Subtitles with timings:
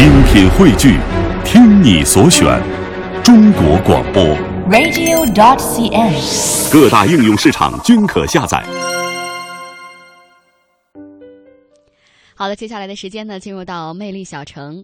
[0.00, 0.98] 精品汇聚，
[1.44, 2.58] 听你所选，
[3.22, 4.24] 中国广播。
[4.70, 6.72] radio.dot.cn，。
[6.72, 8.64] 各大应用市场均可下载。
[12.34, 14.82] 好的，接下来的时间呢，进入到魅力小城。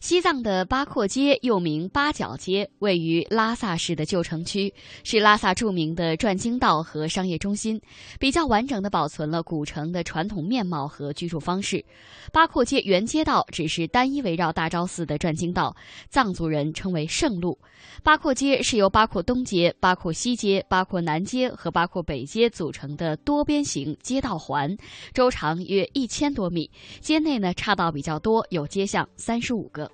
[0.00, 4.72] 西藏的八廓街又名八角街，位于拉萨市的旧城区，
[5.02, 7.80] 是拉萨著名的转经道和商业中心，
[8.18, 11.84] 比较完整的保存了古城的传统面貌和居住方式。
[12.32, 15.74] 八廓街原街道只是单一围绕大昭寺的转经道，
[16.08, 17.58] 藏族人称为圣路。
[18.04, 24.76] 八廓街是由八廓东街、八廓西街、八廓南街和八廓北街组成的多边形街道环，
[25.12, 29.87] 周长约一千多米，街内呢岔道比较多，有街巷三十五个。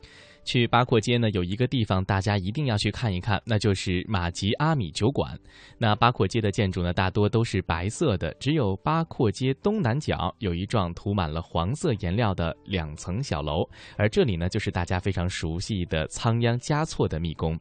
[0.44, 5.38] 去八廓街呢，有一个地方大家一定要去看一看，那就是马吉阿米酒馆。
[5.78, 13.66] 那八廓街的建筑呢，大多都是白色的，只有八廓街东南角有一幢涂满了黄色颜料的两层小楼，
[13.96, 17.58] 而这里呢，就是大家非常熟悉的仓央嘉措的密宫。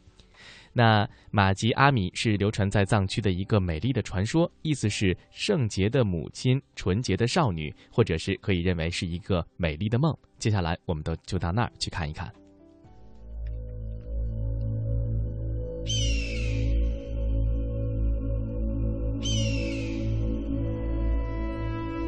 [0.76, 10.18] 那马吉阿米是流传在藏区的一个美丽的传说，意思是圣洁的母亲、纯洁的少女，或者是可以认为是一个美丽的梦。
[10.40, 12.34] 接下来，我们都就到那儿去看一看。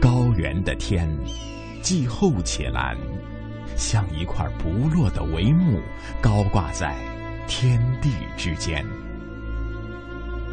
[0.02, 1.08] 高原的天，
[1.82, 2.98] 既厚且蓝，
[3.78, 5.80] 像一块不落的帷幕，
[6.22, 6.96] 高挂在
[7.48, 8.86] 天地之间。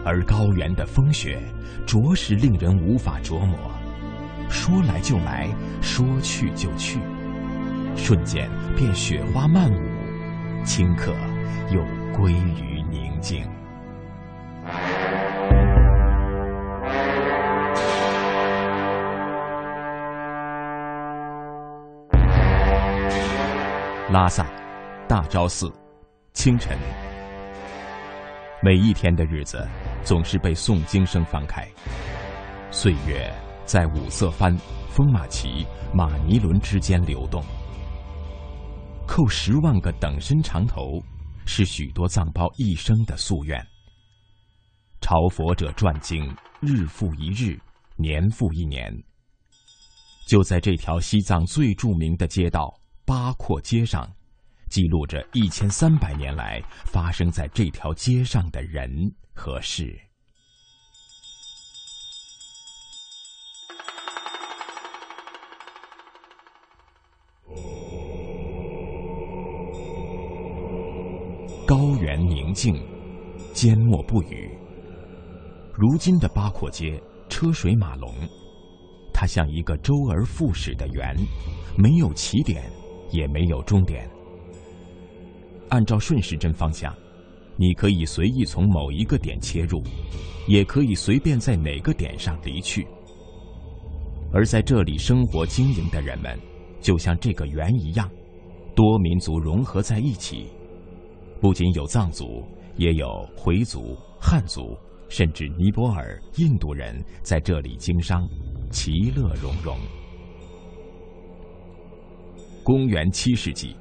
[0.05, 1.41] 而高原的风雪，
[1.87, 3.57] 着实令人无法琢磨，
[4.49, 5.49] 说来就来，
[5.81, 6.99] 说去就去，
[7.95, 9.81] 瞬间便雪花漫舞，
[10.65, 11.15] 顷刻
[11.71, 11.83] 又
[12.13, 13.47] 归于宁静。
[24.11, 24.45] 拉萨，
[25.09, 25.73] 大昭寺，
[26.33, 26.77] 清晨。
[28.63, 29.69] 每一天的日子
[30.03, 31.69] 总是被诵经声翻开，
[32.71, 33.33] 岁月
[33.65, 34.57] 在五色幡、
[34.89, 37.45] 风马旗、马尼轮之间流动。
[39.07, 41.03] 扣十万个等身长头，
[41.45, 43.65] 是许多藏胞一生的夙愿。
[45.01, 46.25] 朝佛者转经，
[46.61, 47.61] 日复一日，
[47.97, 48.93] 年复一年。
[50.27, 52.73] 就在这条西藏最著名的街道。
[53.05, 54.09] 八廓街上，
[54.73, 58.89] 记录着一千三百年来发生在这条街上的人
[59.35, 59.95] 和事。
[71.67, 72.75] 高原宁静，
[73.53, 74.57] 缄默不语。
[75.75, 78.11] 如今的八廓街车水马龙，
[79.13, 81.15] 它像一个周而复始的圆，
[81.77, 82.63] 没有起点。
[83.11, 84.09] 也没有终点。
[85.73, 86.95] 按照顺时针方向，
[87.57, 89.83] 你可以随意从某一个点切入，
[90.47, 92.87] 也可以随便在哪个点上离去。
[94.35, 96.39] 而在这里生活经营的人们，
[96.83, 98.07] 就像这个圆一样，
[98.75, 100.47] 多民族融合在一起，
[101.41, 102.45] 不仅有藏族，
[102.77, 104.77] 也有回族、汉族，
[105.09, 108.29] 甚至尼泊尔、印度人在这里经商，
[108.71, 109.79] 其乐融融。
[112.63, 113.75] 公元七世纪，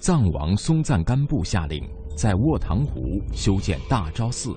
[0.00, 4.56] 藏王松赞干布下令在卧塘湖修建大昭寺，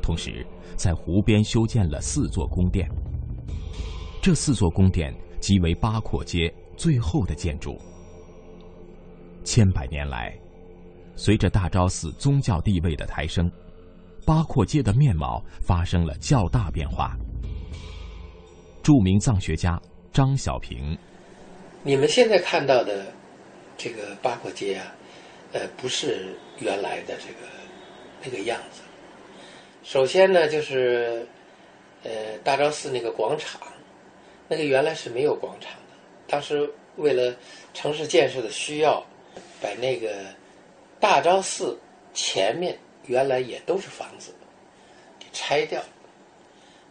[0.00, 2.88] 同时在湖边修建了四座宫殿。
[4.22, 7.76] 这四座宫殿即为八廓街最后的建筑。
[9.42, 10.32] 千百年来，
[11.16, 13.50] 随着大昭寺宗教地位的抬升，
[14.24, 17.16] 八廓街的面貌发生了较大变化。
[18.84, 19.82] 著名藏学家
[20.12, 20.96] 张小平。
[21.82, 23.12] 你们现在看到的
[23.76, 24.94] 这个八廓街啊，
[25.52, 27.48] 呃，不是原来的这个
[28.24, 28.80] 那个样子。
[29.84, 31.26] 首先呢，就是
[32.02, 33.60] 呃大昭寺那个广场，
[34.48, 35.94] 那个原来是没有广场的。
[36.26, 37.36] 当时为了
[37.72, 39.04] 城市建设的需要，
[39.60, 40.24] 把那个
[40.98, 41.78] 大昭寺
[42.12, 44.32] 前面原来也都是房子，
[45.20, 45.82] 给拆掉，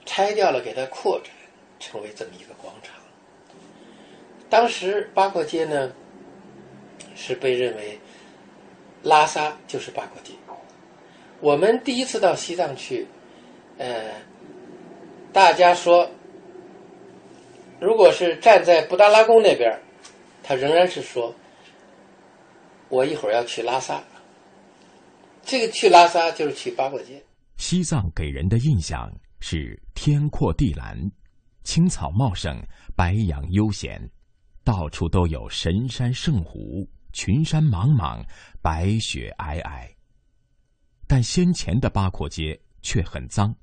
[0.05, 1.33] 拆掉了给它扩展，
[1.79, 2.93] 成为这么一个广场。
[4.49, 5.91] 当时八廓街呢，
[7.15, 7.99] 是被认为
[9.01, 10.33] 拉萨就是八廓街。
[11.41, 13.07] 我们第一次到西藏去，
[13.77, 14.11] 呃，
[15.33, 16.09] 大家说，
[17.79, 19.79] 如果是站在布达拉宫那边，
[20.43, 21.33] 他仍然是说，
[22.89, 24.03] 我一会儿要去拉萨。
[25.43, 27.23] 这个去拉萨就是去八廓街。
[27.57, 30.97] 西藏给人的印象是天阔地蓝，
[31.63, 32.59] 青草茂盛，
[32.95, 34.01] 白杨悠闲。
[34.63, 38.21] 到处都有神山圣湖，群山莽莽，
[38.61, 39.89] 白雪皑皑。
[41.07, 43.55] 但先前的八廓街却很脏。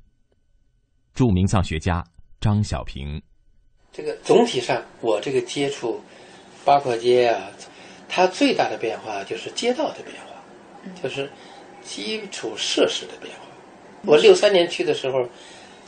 [1.12, 2.02] 著名藏学家
[2.40, 3.20] 张小平，
[3.92, 6.00] 这个总体上，我这个接触
[6.64, 7.50] 八廓街啊，
[8.08, 11.30] 它最大的变化就是街道的变化，就是
[11.82, 13.44] 基础设施的变化。
[14.06, 15.28] 我六三年去的时候，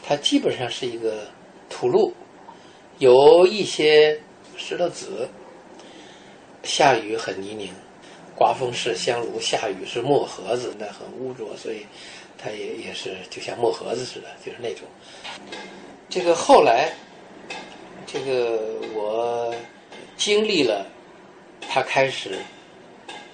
[0.02, 1.26] 它基本上是一个
[1.70, 2.12] 土路，
[2.98, 4.20] 有一些
[4.54, 5.26] 石头子，
[6.64, 7.70] 下雨很泥泞，
[8.34, 11.86] 刮风是香炉，下雨是墨盒子，那很污浊，所以
[12.38, 14.88] 它也也是就像墨盒子似的，就是那种。
[16.08, 16.92] 这个后来，
[18.06, 19.54] 这个我
[20.16, 20.86] 经历了，
[21.68, 22.38] 他开始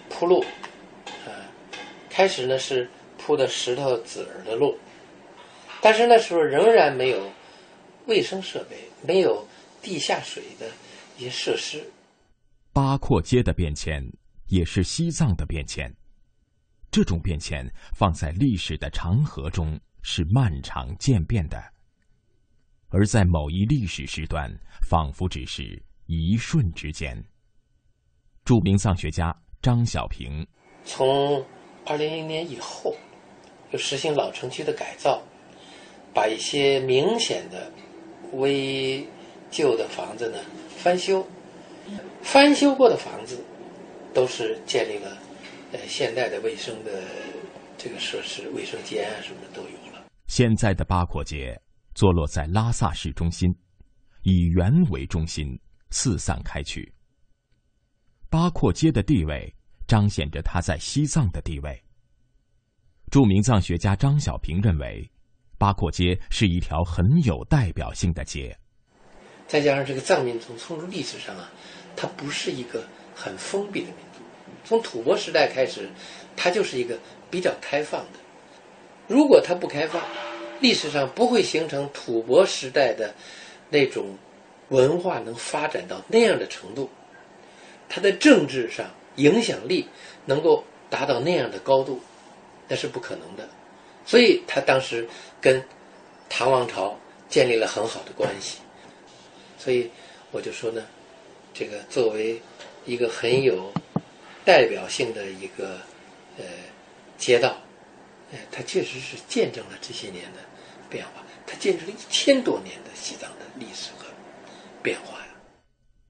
[0.08, 0.44] 铺路，
[1.26, 1.48] 啊，
[2.08, 4.76] 开始呢是铺的石头子儿的路，
[5.80, 7.30] 但是那时候仍然没有
[8.06, 9.46] 卫生设备，没有
[9.80, 10.66] 地下水的
[11.16, 11.84] 一些设施。
[12.72, 14.04] 八廓街的变迁
[14.46, 15.92] 也是西藏的变迁，
[16.90, 21.62] 这种变迁放在历史的长河中是漫长渐变的。
[22.88, 24.50] 而在某一历史时段，
[24.82, 27.22] 仿佛只是一瞬之间。
[28.44, 30.46] 著名藏学家张小平，
[30.84, 31.44] 从
[31.86, 32.94] 二零零年以后，
[33.70, 35.22] 就实行老城区的改造，
[36.14, 37.72] 把一些明显的
[38.32, 39.06] 危
[39.50, 40.38] 旧的房子呢
[40.76, 41.24] 翻修，
[42.22, 43.42] 翻修过的房子
[44.12, 45.16] 都是建立了
[45.72, 47.02] 呃现代的卫生的
[47.76, 50.04] 这个设施，卫生间啊什么的都有了。
[50.26, 51.60] 现在的八廓街。
[51.92, 53.52] 坐落在拉萨市中心，
[54.22, 55.44] 以圆为中心，
[55.90, 56.94] 四散开去。
[58.30, 59.52] 八廓街的地位
[59.88, 61.82] 彰显着它在西藏的地位。
[63.10, 65.10] 著名藏学家张小平认为，
[65.58, 68.56] 八廓街是一条很有代表性的街。
[69.48, 71.50] 再加上这个藏民从从历史上啊，
[71.96, 72.84] 它不是一个
[73.14, 74.20] 很封闭的民族，
[74.64, 75.88] 从吐蕃时代开始，
[76.36, 76.98] 它就是一个
[77.30, 78.18] 比较开放的。
[79.06, 80.02] 如果它不开放，
[80.60, 83.14] 历史上不会形成吐蕃时代的
[83.68, 84.16] 那种
[84.68, 86.88] 文化能发展到那样的程度，
[87.88, 89.88] 它的政治上影响力
[90.24, 92.00] 能够达到那样的高度，
[92.68, 93.48] 那是不可能的。
[94.06, 95.06] 所以他当时
[95.40, 95.62] 跟
[96.28, 96.96] 唐王朝
[97.28, 98.58] 建立了很好的关系。
[99.58, 99.90] 所以
[100.30, 100.82] 我就说呢，
[101.52, 102.40] 这个作为
[102.86, 103.72] 一个很有
[104.44, 105.78] 代表性的一个
[106.38, 106.44] 呃
[107.16, 107.56] 街道，
[108.32, 110.38] 呃，它确实是见证了这些年的。
[110.88, 114.06] 变化，它见证了一千多年的西藏的历史和
[114.82, 115.26] 变化呀。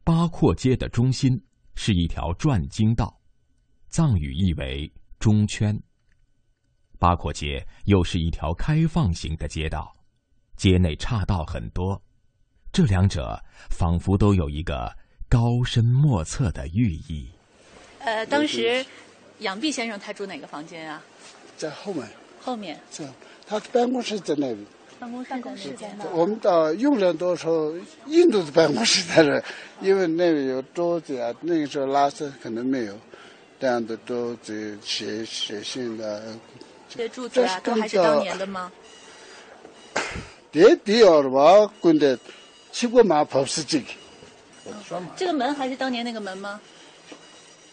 [0.03, 1.39] 八廓街的中心
[1.75, 3.21] 是一条转经道，
[3.91, 4.91] 藏语意为
[5.21, 5.79] “中圈”。
[6.99, 9.95] 八廓街又是一条开放型的街道，
[10.57, 12.03] 街内岔道很多，
[12.73, 13.39] 这两者
[13.69, 14.91] 仿佛都有一个
[15.31, 17.29] 高深莫测的寓意。
[18.01, 18.85] 呃，当时
[19.39, 21.01] 杨弼先生他住哪个房间啊？
[21.57, 22.07] 在后面。
[22.43, 22.79] 后面。
[22.91, 23.09] 是。
[23.47, 24.67] 他办公室在那里。
[24.99, 26.05] 办公室办公室在那。
[26.11, 27.73] 我们到用人多时候，
[28.07, 29.43] 印度的办公室在这，
[29.81, 31.33] 因为那里有桌子啊。
[31.41, 32.99] 那个时候拉丝可能没有
[33.61, 36.37] 这样的桌子写写信的。
[36.89, 38.71] 这些柱子啊，都还是当年的吗？
[40.53, 42.19] 这第二把滚的，
[42.73, 43.87] 七个马跑是这个。
[45.17, 46.61] 这个门还是当年那个门吗？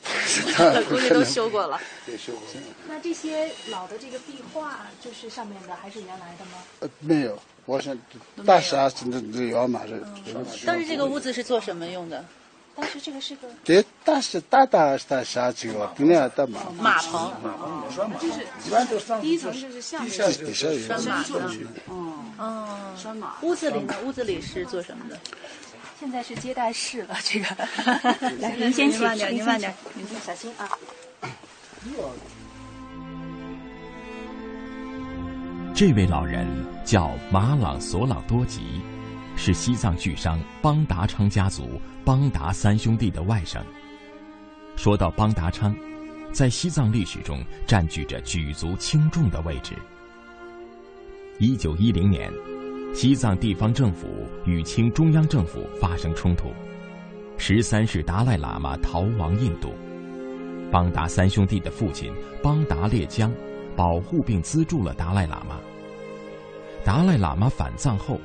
[0.87, 1.77] 估计都修过了。
[2.05, 2.41] 对，修过。
[2.87, 6.51] 那这些老的这个壁画，就是上面的还是原来的吗？
[6.79, 7.97] 呃，没有，我想
[8.45, 10.01] 大厦是那那要嘛是。
[10.65, 12.23] 当时这个屋子是做什么用的？
[12.73, 13.49] 当时这个是个。
[13.65, 16.69] 对，大是大大大厦这个，不那的马。
[16.79, 17.33] 马棚。
[17.43, 17.83] 马棚
[18.17, 19.19] 就是一般都上。
[19.19, 20.09] 第一层就是下面。
[20.09, 20.87] 底下有。
[20.87, 21.33] 拴马的。
[21.87, 22.23] 哦。
[22.37, 22.95] 哦。
[22.95, 23.35] 拴马。
[23.41, 23.93] 屋子里呢？
[24.05, 25.19] 屋子里是做什么的？
[25.99, 27.45] 现在是接待室了，这个。
[28.39, 28.99] 来，您先请，
[29.33, 30.69] 您慢点，您小心啊。
[35.73, 36.47] 这位老人
[36.85, 38.79] 叫马朗索朗多吉，
[39.35, 43.59] 是西藏巨商邦达昌家族邦达三兄弟的外甥。
[44.75, 45.75] 说到邦达昌，
[46.31, 49.73] 在西藏历史中占据着举足轻重的位置。
[51.39, 52.31] 一九一零年。
[52.93, 54.07] 西藏地方政府
[54.45, 56.49] 与清中央政府发生冲突，
[57.37, 59.71] 十三世达赖喇嘛逃亡印度。
[60.71, 63.31] 邦达三兄弟的父亲邦达列江
[63.75, 65.59] 保护并资助了达赖喇嘛。
[66.83, 68.19] 达赖喇嘛返藏后，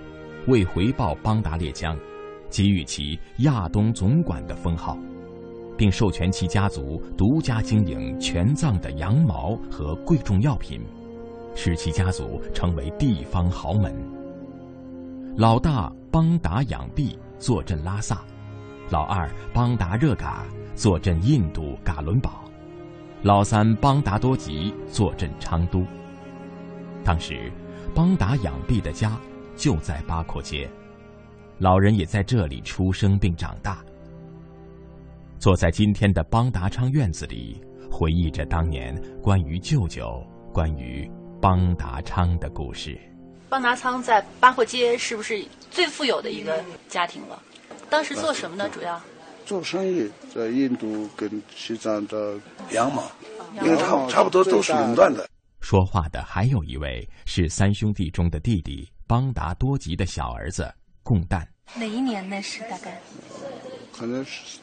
[0.47, 1.97] 为回报邦达列江，
[2.49, 4.97] 给予其亚东总管的封号，
[5.77, 10.81] 并授权其家族独家经营全藏的羊毛和贵重药品，
[11.55, 14.12] 使其家族成为地方豪门。
[15.35, 18.23] 老大邦达养弼坐镇拉萨，
[18.91, 22.45] 老二邦达热嘎坐镇印度噶伦堡，
[23.23, 25.87] 老三邦达多吉坐镇昌都。
[27.03, 27.51] 当时，
[27.95, 29.19] 邦达养弼的家
[29.57, 30.69] 就在八廓街，
[31.59, 33.83] 老人也在这里出生并长大。
[35.39, 37.59] 坐在今天的邦达昌院子里，
[37.91, 40.23] 回忆着当年关于舅舅、
[40.53, 41.11] 关于
[41.41, 43.01] 邦达昌的故事。
[43.53, 47.39] 邦达仓在八廓街是不是最富有的一个家庭了？
[47.91, 48.67] 当时做什么呢？
[48.71, 48.99] 主要
[49.45, 52.39] 做生意，在印度跟西藏的
[52.71, 53.03] 羊毛，
[53.63, 55.29] 因为差差不多都是垄断的。
[55.61, 61.47] 说话的还有一位是三兄弟中的弟弟邦达多吉的小儿子贡旦。
[61.75, 63.03] 哪一年那是大概？
[63.95, 64.61] 可能是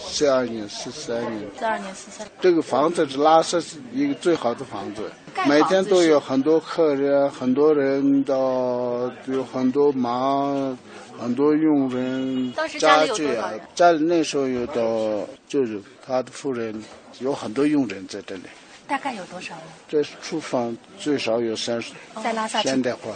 [0.00, 1.48] 四二年、四三年。
[1.56, 2.26] 四二年、四三。
[2.40, 5.12] 这个房子是拉萨是一个最好的房子，
[5.46, 10.76] 每天都有很多客人，很多人到有很多忙，
[11.18, 12.52] 很多佣人。
[12.52, 13.60] 当时家里有多少人？
[13.74, 16.82] 家里那时候有的就是他的夫人，
[17.20, 18.42] 有很多佣人在这里。
[18.86, 19.62] 大概有多少呢？
[19.88, 21.92] 这厨房最少有三十。
[22.22, 23.10] 在拉萨现代化，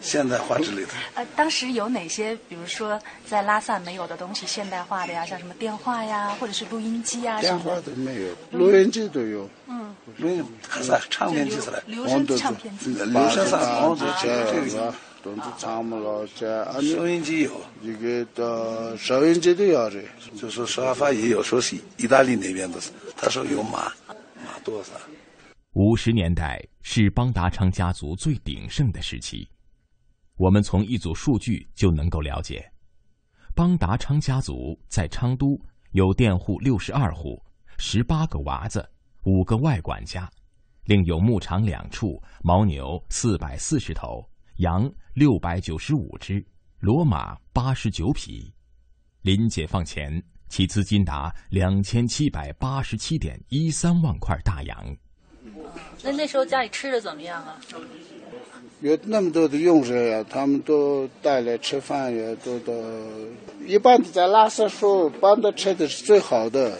[0.00, 0.88] 现代化之类的。
[1.14, 9.48] 呃，当时有哪些，比如说在拉萨没有的东西，现代化的呀，像什么电话呀，或者是录音机啊电话都没有，录音机都有。
[9.66, 9.75] 嗯。
[10.18, 10.44] 录音
[10.82, 11.82] 啥唱片机是来？
[11.86, 12.94] 留声唱片机。
[12.94, 14.28] 留声上房子这
[14.72, 16.64] 个，东子唱不了这。
[16.82, 17.60] 收音机有。
[17.82, 20.02] 一个的收音机都要的。
[20.36, 22.80] 就说沙发也有，说是意大利那边的，
[23.16, 23.92] 他说有马，
[24.44, 24.92] 马多少？
[25.72, 29.46] 五十年代是邦达昌家族最鼎盛的时期，
[30.36, 32.64] 我们从一组数据就能够了解，
[33.54, 35.60] 邦达昌家族在昌都
[35.92, 37.38] 有佃户六十二户，
[37.76, 38.88] 十八个娃子，
[39.26, 40.30] 五个外管家，
[40.84, 44.24] 另有牧场两处，牦牛四百四十头，
[44.58, 46.40] 羊六百九十五只，
[46.80, 48.54] 骡马八十九匹。
[49.22, 54.96] 临解放前，其资金达两千七百八十七点一三万块大洋。
[56.04, 57.58] 那那时候家里吃的怎么样啊？
[58.80, 62.72] 有那么多的佣人呀，他们都带来吃饭也，都都
[63.66, 66.78] 一般的在拉萨说，帮他吃的是最好的，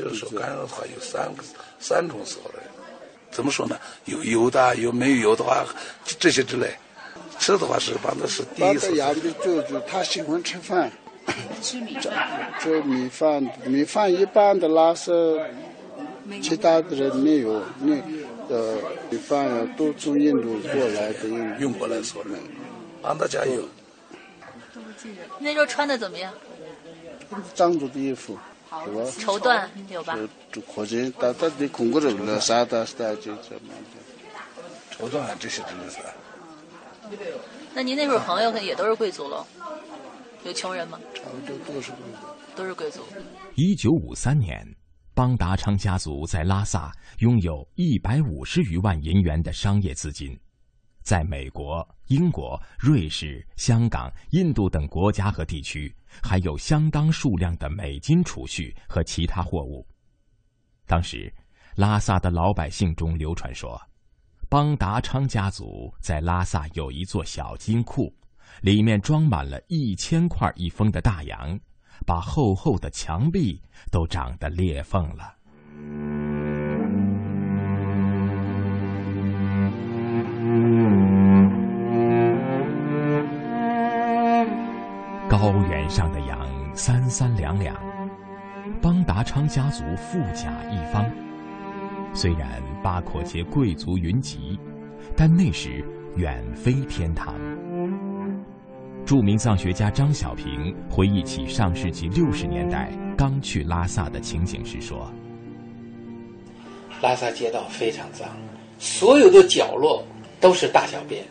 [0.00, 1.42] 就是说干的话有三个
[1.78, 2.58] 三种时候的，
[3.30, 3.78] 怎么说呢？
[4.04, 5.64] 有油的，有没有油的话，
[6.04, 6.70] 这些之类。
[7.38, 8.96] 吃的话是帮的是第一次。
[8.96, 10.90] 养的舅舅他喜欢吃饭，
[11.60, 15.40] 吃米饭，吃米饭，米饭一般的拉是。
[16.40, 17.94] 其他的人没有，那
[18.48, 18.78] 呃，
[19.10, 21.28] 米饭呀都从印度过来的，
[21.58, 22.30] 运过来说的，
[23.02, 23.68] 俺大家有。
[25.38, 26.32] 那时候穿的怎么样？
[27.54, 28.38] 藏族的衣服？
[29.18, 30.18] 绸缎有吧？
[30.52, 31.90] 就或者大大的空
[32.26, 33.56] 了，啥这么的。
[34.90, 35.98] 绸缎这些真的是。
[37.74, 39.46] 那您那会儿朋友也都是贵族喽？
[40.44, 40.98] 有穷人吗？
[41.14, 42.26] 差不多都是贵族。
[42.56, 43.00] 都是贵族。
[43.54, 44.66] 一九五三年。
[45.16, 50.36] 邦达昌家族在拉萨拥有一百五十余万银元的商业资金，
[51.04, 59.86] 在美国、英国、瑞士、香港、印度等国家和地区，还有相当数量的美金储蓄和其他货物。
[60.86, 61.32] 当时，
[61.76, 63.80] 拉萨的老百姓中流传说，
[64.48, 68.12] 邦达昌家族在拉萨有一座小金库，
[68.62, 71.60] 里面装满了一千块一封的大洋。
[72.04, 75.32] 把厚厚的墙壁都长得裂缝了。
[85.44, 87.76] 高原上的羊三三两两，
[88.80, 91.04] 邦达昌家族富甲一方。
[92.14, 94.58] 虽然八廓街贵族云集，
[95.14, 95.84] 但那时
[96.16, 97.34] 远非天堂。
[99.04, 105.12] 著名藏学家张小平回忆起上世纪六十年代刚去拉萨的情景时说
[107.02, 108.26] ：“拉萨街道非常脏，
[108.78, 110.02] 所有的角落
[110.40, 111.22] 都是大小便，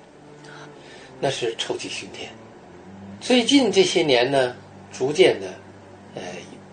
[1.19, 2.29] 那是臭气熏天。
[3.23, 4.53] 最近这些年呢，
[4.91, 5.47] 逐渐的，
[6.13, 6.21] 呃，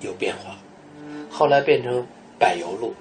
[0.00, 0.58] 有变化，
[1.30, 2.04] 后来变成
[2.40, 2.92] 柏油路。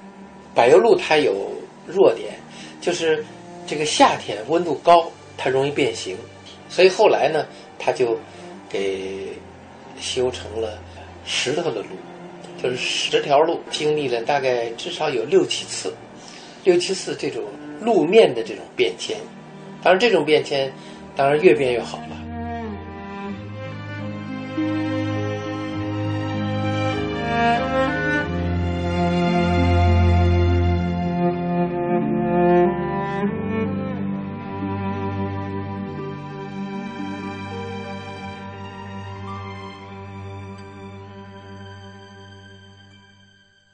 [0.54, 1.52] 柏油路它有
[1.88, 2.36] 弱点，
[2.80, 3.26] 就是
[3.66, 6.16] 这个夏天温度高，它容易变形，
[6.70, 7.44] 所以后来呢。”
[7.82, 8.20] 他就
[8.70, 9.30] 给
[9.98, 10.78] 修成了
[11.26, 11.88] 石头的路，
[12.62, 15.96] 就是十条路，经历了大概至少有六七次，
[16.66, 17.42] 六七次这种
[17.80, 19.16] 路面的这种变迁。
[19.82, 20.70] 当然，这种变迁
[21.16, 22.29] 当然越变越好了。